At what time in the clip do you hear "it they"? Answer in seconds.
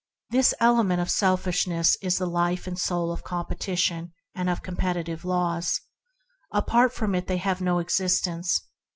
7.13-7.37